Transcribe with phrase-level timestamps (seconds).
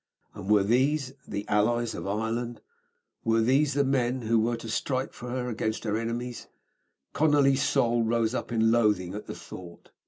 [0.33, 2.61] And were these the Allies of Ireland?
[3.23, 6.47] Were these the men who were to strike for her against her enemies?
[7.13, 9.91] Conolly's soul rose up in loathing at the thought.